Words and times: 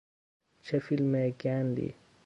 چه 0.61 0.79
فیلم 0.79 1.29
گندی! 1.31 1.93